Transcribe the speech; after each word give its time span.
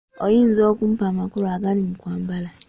Oyinza 0.25 0.61
okumpa 0.71 1.03
amakulu 1.11 1.47
agali 1.55 1.81
mu 1.87 1.93
kwambala? 2.01 2.49